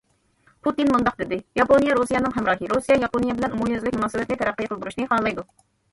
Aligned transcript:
پۇتىن 0.67 0.87
مۇنداق 0.93 1.19
دېدى: 1.19 1.37
ياپونىيە 1.59 1.97
رۇسىيەنىڭ 1.99 2.33
ھەمراھى، 2.37 2.69
رۇسىيە 2.73 2.97
ياپونىيە 3.03 3.37
بىلەن 3.41 3.55
ئومۇميۈزلۈك 3.59 3.99
مۇناسىۋەتنى 3.99 4.39
تەرەققىي 4.41 4.71
قىلدۇرۇشنى 4.73 5.09
خالايدۇ. 5.13 5.47